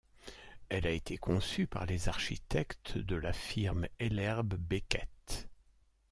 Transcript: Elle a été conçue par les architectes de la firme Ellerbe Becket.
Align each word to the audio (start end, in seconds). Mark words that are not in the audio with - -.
Elle 0.69 0.87
a 0.87 0.93
été 0.93 1.15
conçue 1.19 1.67
par 1.67 1.85
les 1.85 2.09
architectes 2.09 2.97
de 2.97 3.15
la 3.15 3.33
firme 3.33 3.85
Ellerbe 3.99 4.55
Becket. 4.55 5.47